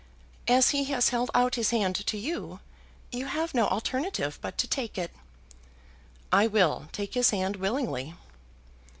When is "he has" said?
0.71-1.09